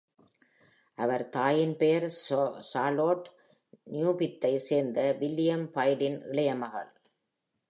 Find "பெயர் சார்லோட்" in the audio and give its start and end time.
1.75-3.27